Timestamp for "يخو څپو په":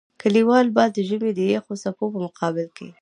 1.55-2.17